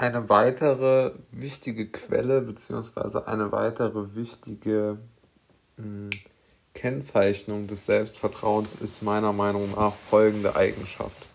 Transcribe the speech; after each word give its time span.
eine 0.00 0.30
weitere 0.30 1.12
wichtige 1.30 1.86
Quelle 1.86 2.40
beziehungsweise 2.40 3.28
eine 3.28 3.52
weitere 3.52 4.14
wichtige 4.14 4.96
hm, 5.76 6.08
Kennzeichnung 6.72 7.66
des 7.66 7.84
Selbstvertrauens 7.84 8.74
ist 8.76 9.02
meiner 9.02 9.34
Meinung 9.34 9.72
nach 9.72 9.92
folgende 9.92 10.56
Eigenschaft. 10.56 11.26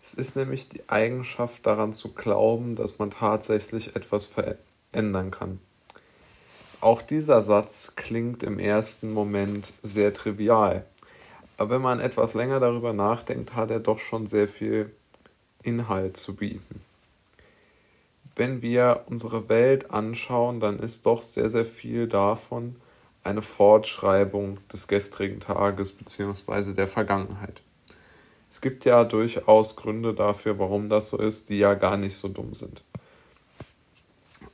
Es 0.00 0.14
ist 0.14 0.36
nämlich 0.36 0.68
die 0.68 0.88
Eigenschaft 0.88 1.66
daran 1.66 1.92
zu 1.92 2.12
glauben, 2.12 2.76
dass 2.76 3.00
man 3.00 3.10
tatsächlich 3.10 3.96
etwas 3.96 4.28
verändern 4.28 5.32
kann. 5.32 5.58
Auch 6.80 7.02
dieser 7.02 7.42
Satz 7.42 7.94
klingt 7.96 8.44
im 8.44 8.60
ersten 8.60 9.12
Moment 9.12 9.72
sehr 9.82 10.14
trivial, 10.14 10.84
aber 11.56 11.70
wenn 11.70 11.82
man 11.82 11.98
etwas 11.98 12.34
länger 12.34 12.60
darüber 12.60 12.92
nachdenkt, 12.92 13.56
hat 13.56 13.72
er 13.72 13.80
doch 13.80 13.98
schon 13.98 14.28
sehr 14.28 14.46
viel 14.46 14.94
Inhalt 15.64 16.16
zu 16.16 16.36
bieten. 16.36 16.80
Wenn 18.34 18.62
wir 18.62 19.04
unsere 19.06 19.48
Welt 19.48 19.90
anschauen, 19.90 20.60
dann 20.60 20.78
ist 20.78 21.06
doch 21.06 21.22
sehr, 21.22 21.48
sehr 21.48 21.66
viel 21.66 22.08
davon 22.08 22.76
eine 23.24 23.42
Fortschreibung 23.42 24.58
des 24.72 24.88
gestrigen 24.88 25.40
Tages 25.40 25.92
bzw. 25.92 26.72
der 26.72 26.88
Vergangenheit. 26.88 27.62
Es 28.48 28.60
gibt 28.60 28.84
ja 28.84 29.04
durchaus 29.04 29.76
Gründe 29.76 30.12
dafür, 30.12 30.58
warum 30.58 30.88
das 30.88 31.10
so 31.10 31.18
ist, 31.18 31.48
die 31.48 31.58
ja 31.58 31.74
gar 31.74 31.96
nicht 31.96 32.16
so 32.16 32.28
dumm 32.28 32.54
sind. 32.54 32.82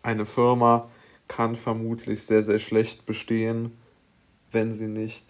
Eine 0.03 0.25
Firma 0.25 0.89
kann 1.27 1.57
vermutlich 1.57 2.23
sehr, 2.23 2.43
sehr 2.43 2.59
schlecht 2.59 3.07
bestehen, 3.07 3.77
wenn 4.53 4.73
sie 4.73 4.87
nicht 4.87 5.27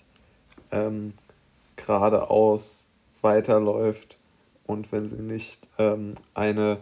ähm, 0.71 1.15
geradeaus 1.77 2.87
weiterläuft 3.23 4.19
und 4.67 4.93
wenn 4.93 5.09
sie 5.09 5.17
nicht 5.17 5.67
ähm, 5.79 6.15
eine, 6.35 6.79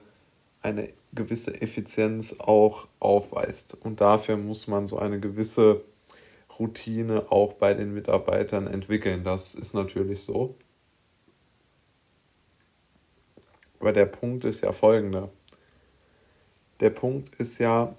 eine 0.62 0.88
gewisse 1.16 1.61
Effizienz 1.61 2.37
auch 2.38 2.87
aufweist. 3.01 3.77
Und 3.84 4.01
dafür 4.01 4.37
muss 4.37 4.68
man 4.68 4.87
so 4.87 4.99
eine 4.99 5.18
gewisse 5.18 5.82
Routine 6.59 7.30
auch 7.30 7.54
bei 7.54 7.74
den 7.74 7.93
Mitarbeitern 7.93 8.68
entwickeln. 8.68 9.24
Das 9.24 9.57
ist 9.57 9.74
natürlich 9.74 10.21
so. 10.21 10.54
Aber 13.80 13.93
der 13.93 14.07
Punkt 14.07 14.45
ist 14.45 14.63
ja 14.63 14.73
folgender. 14.73 15.30
Der 16.80 16.91
Punkt 16.91 17.35
ist 17.37 17.59
ja, 17.59 17.96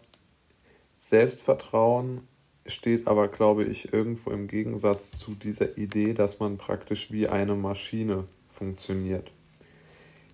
Selbstvertrauen 0.97 2.27
steht 2.65 3.07
aber, 3.07 3.27
glaube 3.27 3.63
ich, 3.63 3.93
irgendwo 3.93 4.31
im 4.31 4.47
Gegensatz 4.47 5.11
zu 5.11 5.35
dieser 5.35 5.77
Idee, 5.77 6.13
dass 6.13 6.39
man 6.39 6.57
praktisch 6.57 7.11
wie 7.11 7.27
eine 7.27 7.55
Maschine 7.55 8.27
funktioniert. 8.49 9.31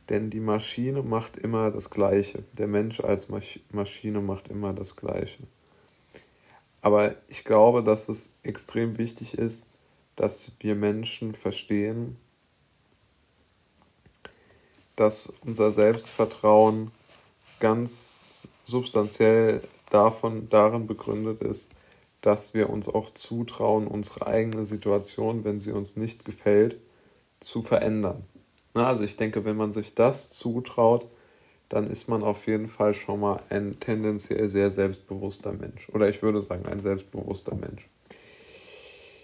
Denn 0.09 0.29
die 0.29 0.39
Maschine 0.39 1.01
macht 1.01 1.37
immer 1.37 1.71
das 1.71 1.89
Gleiche. 1.89 2.43
Der 2.57 2.67
Mensch 2.67 2.99
als 2.99 3.29
Maschine 3.71 4.21
macht 4.21 4.49
immer 4.49 4.73
das 4.73 4.95
Gleiche. 4.95 5.43
Aber 6.81 7.15
ich 7.29 7.45
glaube, 7.45 7.81
dass 7.83 8.09
es 8.09 8.33
extrem 8.43 8.97
wichtig 8.97 9.37
ist, 9.37 9.63
dass 10.17 10.51
wir 10.59 10.75
Menschen 10.75 11.33
verstehen, 11.33 12.17
dass 14.95 15.33
unser 15.41 15.71
Selbstvertrauen 15.71 16.91
ganz 17.59 18.49
substanziell 18.65 19.61
davon 19.89 20.49
darin 20.49 20.85
begründet 20.85 21.41
ist, 21.41 21.71
dass 22.21 22.53
wir 22.53 22.69
uns 22.69 22.89
auch 22.89 23.13
zutrauen, 23.13 23.87
unsere 23.87 24.27
eigene 24.27 24.65
Situation, 24.65 25.43
wenn 25.43 25.59
sie 25.59 25.71
uns 25.71 25.95
nicht 25.95 26.25
gefällt, 26.25 26.77
zu 27.39 27.61
verändern. 27.61 28.25
Also 28.73 29.03
ich 29.03 29.17
denke, 29.17 29.45
wenn 29.45 29.57
man 29.57 29.71
sich 29.71 29.93
das 29.93 30.29
zutraut, 30.29 31.07
dann 31.69 31.88
ist 31.88 32.07
man 32.07 32.23
auf 32.23 32.47
jeden 32.47 32.67
Fall 32.67 32.93
schon 32.93 33.19
mal 33.19 33.41
ein 33.49 33.80
tendenziell 33.80 34.47
sehr 34.47 34.71
selbstbewusster 34.71 35.53
Mensch. 35.53 35.89
Oder 35.89 36.09
ich 36.09 36.21
würde 36.21 36.41
sagen, 36.41 36.65
ein 36.65 36.80
selbstbewusster 36.80 37.55
Mensch. 37.55 37.89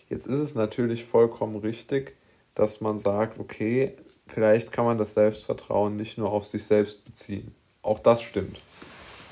Jetzt 0.10 0.26
ist 0.26 0.40
es 0.40 0.56
natürlich 0.56 1.06
vollkommen 1.06 1.58
richtig, 1.58 2.16
dass 2.56 2.82
man 2.82 2.98
sagt, 2.98 3.40
okay, 3.40 3.94
vielleicht 4.28 4.72
kann 4.72 4.86
man 4.86 4.98
das 4.98 5.14
Selbstvertrauen 5.14 5.96
nicht 5.96 6.18
nur 6.18 6.32
auf 6.32 6.46
sich 6.46 6.64
selbst 6.64 7.06
beziehen. 7.06 7.54
Auch 7.82 8.00
das 8.00 8.22
stimmt. 8.22 8.60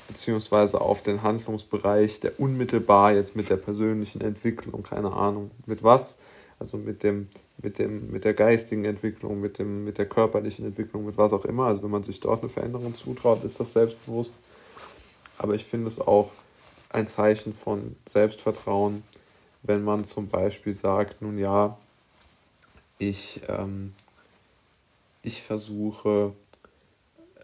Beziehungsweise 0.06 0.80
auf 0.80 1.02
den 1.02 1.22
Handlungsbereich, 1.22 2.20
der 2.20 2.38
unmittelbar 2.38 3.12
jetzt 3.12 3.36
mit 3.36 3.50
der 3.50 3.56
persönlichen 3.56 4.20
Entwicklung, 4.20 4.82
keine 4.82 5.12
Ahnung, 5.12 5.50
mit 5.66 5.82
was, 5.82 6.18
also 6.58 6.78
mit 6.78 7.02
dem, 7.02 7.28
mit 7.60 7.78
dem, 7.78 8.10
mit 8.10 8.24
der 8.24 8.34
geistigen 8.34 8.84
Entwicklung, 8.84 9.40
mit 9.40 9.58
dem, 9.58 9.84
mit 9.84 9.98
der 9.98 10.08
körperlichen 10.08 10.64
Entwicklung, 10.64 11.04
mit 11.04 11.18
was 11.18 11.32
auch 11.32 11.44
immer. 11.44 11.66
Also 11.66 11.82
wenn 11.82 11.90
man 11.90 12.02
sich 12.02 12.20
dort 12.20 12.42
eine 12.42 12.48
Veränderung 12.48 12.94
zutraut, 12.94 13.42
ist 13.44 13.58
das 13.58 13.72
selbstbewusst. 13.72 14.32
Aber 15.38 15.54
ich 15.54 15.64
finde 15.64 15.88
es 15.88 16.00
auch 16.00 16.32
ein 16.90 17.06
Zeichen 17.06 17.52
von 17.52 17.96
Selbstvertrauen, 18.08 19.02
wenn 19.62 19.82
man 19.82 20.04
zum 20.04 20.28
Beispiel 20.28 20.72
sagt, 20.72 21.20
nun 21.20 21.38
ja, 21.38 21.76
ich 22.98 23.42
ähm, 23.48 23.92
ich 25.22 25.42
versuche, 25.42 26.32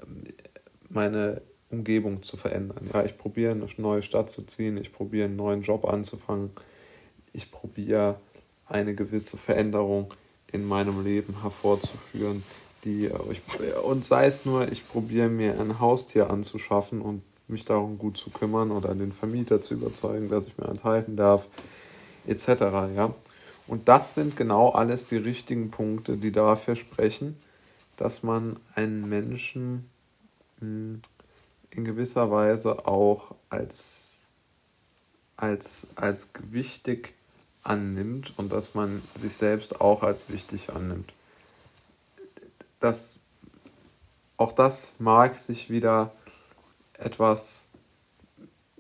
ähm, 0.01 0.25
meine 0.89 1.43
Umgebung 1.71 2.23
zu 2.23 2.37
verändern. 2.37 2.91
Ja, 2.93 3.05
ich 3.05 3.19
probiere 3.19 3.53
eine 3.53 3.67
neue 3.79 4.03
Stadt 4.03 4.31
zu 4.31 4.43
ziehen, 4.43 4.77
ich 4.77 4.93
probiere 4.93 5.27
einen 5.27 5.37
neuen 5.37 5.63
Job 5.63 5.87
anzufangen, 5.87 6.51
ich 7.33 7.51
probiere 7.51 8.21
eine 8.67 8.95
gewisse 8.95 9.37
Veränderung 9.37 10.13
in 10.53 10.67
meinem 10.67 11.05
Leben 11.05 11.43
hervorzuführen, 11.43 12.43
die 12.85 13.07
äh, 13.07 13.13
ich, 13.31 13.43
und 13.83 14.05
sei 14.05 14.27
es 14.27 14.45
nur, 14.45 14.71
ich 14.71 14.89
probiere 14.89 15.29
mir 15.29 15.61
ein 15.61 15.81
Haustier 15.81 16.31
anzuschaffen 16.31 17.01
und 17.01 17.23
mich 17.49 17.65
darum 17.65 17.99
gut 17.99 18.17
zu 18.17 18.31
kümmern 18.31 18.71
oder 18.71 18.95
den 18.95 19.13
Vermieter 19.13 19.61
zu 19.61 19.75
überzeugen, 19.75 20.29
dass 20.29 20.47
ich 20.47 20.57
mir 20.57 20.69
eins 20.69 20.85
halten 20.85 21.17
darf, 21.17 21.49
etc. 22.27 22.49
Ja? 22.95 23.15
Und 23.67 23.89
das 23.89 24.15
sind 24.15 24.37
genau 24.37 24.71
alles 24.71 25.07
die 25.07 25.17
richtigen 25.17 25.71
Punkte, 25.71 26.17
die 26.17 26.33
dafür 26.33 26.77
sprechen, 26.77 27.37
dass 27.97 28.23
man 28.23 28.59
einen 28.75 29.09
Menschen 29.09 29.89
hm, 30.61 31.01
in 31.71 31.85
gewisser 31.85 32.31
Weise 32.31 32.87
auch 32.87 33.35
als, 33.51 34.19
als, 35.37 35.89
als 35.97 36.31
wichtig 36.51 37.15
annimmt 37.65 38.33
und 38.37 38.53
dass 38.53 38.75
man 38.75 39.03
sich 39.15 39.35
selbst 39.35 39.81
auch 39.81 40.03
als 40.03 40.29
wichtig 40.31 40.71
annimmt. 40.71 41.13
Das, 42.81 43.21
auch 44.37 44.53
das 44.53 44.93
mag 44.99 45.39
sich 45.39 45.71
wieder 45.71 46.13
etwas 46.99 47.67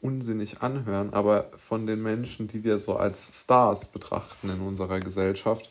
unsinnig 0.00 0.60
anhören, 0.60 1.14
aber 1.14 1.50
von 1.56 1.86
den 1.86 2.02
Menschen, 2.02 2.46
die 2.46 2.62
wir 2.62 2.78
so 2.78 2.96
als 2.96 3.42
Stars 3.42 3.86
betrachten 3.86 4.50
in 4.50 4.60
unserer 4.60 5.00
Gesellschaft, 5.00 5.70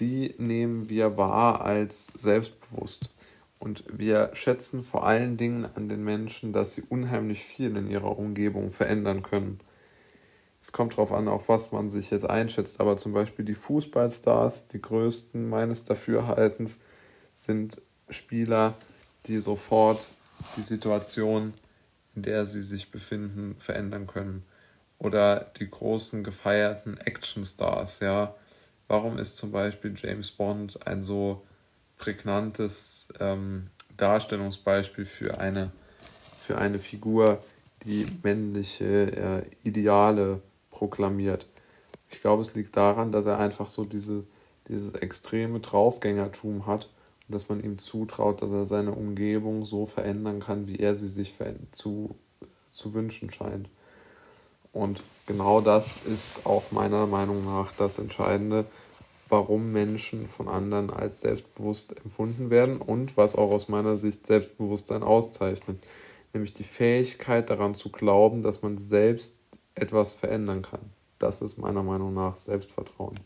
die 0.00 0.34
nehmen 0.38 0.90
wir 0.90 1.16
wahr 1.16 1.62
als 1.62 2.08
selbstbewusst. 2.18 3.14
Und 3.58 3.84
wir 3.88 4.30
schätzen 4.34 4.82
vor 4.82 5.06
allen 5.06 5.38
Dingen 5.38 5.66
an 5.74 5.88
den 5.88 6.04
Menschen, 6.04 6.52
dass 6.52 6.74
sie 6.74 6.82
unheimlich 6.82 7.42
viel 7.42 7.74
in 7.76 7.88
ihrer 7.88 8.18
Umgebung 8.18 8.72
verändern 8.72 9.22
können. 9.22 9.58
Es 10.64 10.72
kommt 10.72 10.94
darauf 10.94 11.12
an, 11.12 11.28
auf 11.28 11.50
was 11.50 11.72
man 11.72 11.90
sich 11.90 12.10
jetzt 12.10 12.24
einschätzt, 12.24 12.80
aber 12.80 12.96
zum 12.96 13.12
Beispiel 13.12 13.44
die 13.44 13.54
Fußballstars, 13.54 14.68
die 14.68 14.80
größten 14.80 15.46
meines 15.46 15.84
Dafürhaltens, 15.84 16.78
sind 17.34 17.82
Spieler, 18.08 18.72
die 19.26 19.38
sofort 19.40 20.00
die 20.56 20.62
Situation, 20.62 21.52
in 22.14 22.22
der 22.22 22.46
sie 22.46 22.62
sich 22.62 22.90
befinden, 22.90 23.56
verändern 23.58 24.06
können. 24.06 24.42
Oder 24.98 25.52
die 25.58 25.68
großen 25.70 26.24
gefeierten 26.24 26.96
Actionstars, 26.96 28.00
ja, 28.00 28.34
warum 28.88 29.18
ist 29.18 29.36
zum 29.36 29.52
Beispiel 29.52 29.92
James 29.94 30.30
Bond 30.30 30.86
ein 30.86 31.02
so 31.02 31.44
prägnantes 31.98 33.08
ähm, 33.20 33.68
Darstellungsbeispiel 33.98 35.04
für 35.04 35.38
eine, 35.38 35.72
für 36.40 36.56
eine 36.56 36.78
Figur, 36.78 37.38
die 37.84 38.06
männliche 38.22 39.12
äh, 39.12 39.42
Ideale 39.62 40.40
proklamiert. 40.74 41.46
Ich 42.10 42.20
glaube, 42.20 42.42
es 42.42 42.54
liegt 42.54 42.76
daran, 42.76 43.12
dass 43.12 43.26
er 43.26 43.38
einfach 43.38 43.68
so 43.68 43.84
diese, 43.84 44.24
dieses 44.68 44.92
extreme 44.94 45.60
Draufgängertum 45.60 46.66
hat 46.66 46.90
und 47.26 47.34
dass 47.34 47.48
man 47.48 47.62
ihm 47.62 47.78
zutraut, 47.78 48.42
dass 48.42 48.50
er 48.50 48.66
seine 48.66 48.92
Umgebung 48.92 49.64
so 49.64 49.86
verändern 49.86 50.40
kann, 50.40 50.66
wie 50.66 50.76
er 50.76 50.94
sie 50.94 51.08
sich 51.08 51.34
zu, 51.70 52.14
zu 52.72 52.92
wünschen 52.92 53.30
scheint. 53.30 53.68
Und 54.72 55.02
genau 55.26 55.60
das 55.60 55.98
ist 56.04 56.44
auch 56.44 56.72
meiner 56.72 57.06
Meinung 57.06 57.44
nach 57.44 57.72
das 57.72 58.00
Entscheidende, 58.00 58.66
warum 59.28 59.72
Menschen 59.72 60.28
von 60.28 60.48
anderen 60.48 60.90
als 60.90 61.20
selbstbewusst 61.20 61.96
empfunden 62.04 62.50
werden 62.50 62.80
und 62.80 63.16
was 63.16 63.36
auch 63.36 63.50
aus 63.50 63.68
meiner 63.68 63.96
Sicht 63.96 64.26
Selbstbewusstsein 64.26 65.02
auszeichnet. 65.02 65.78
Nämlich 66.32 66.52
die 66.52 66.64
Fähigkeit 66.64 67.48
daran 67.48 67.74
zu 67.74 67.90
glauben, 67.90 68.42
dass 68.42 68.62
man 68.62 68.76
selbst 68.76 69.36
etwas 69.74 70.14
verändern 70.14 70.62
kann. 70.62 70.92
Das 71.18 71.42
ist 71.42 71.58
meiner 71.58 71.82
Meinung 71.82 72.14
nach 72.14 72.36
Selbstvertrauen. 72.36 73.18